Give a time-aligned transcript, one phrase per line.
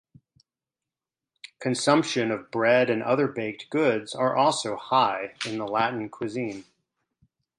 [1.59, 6.65] Consumption of bread and other baked goods are also high in the Latin cuisine.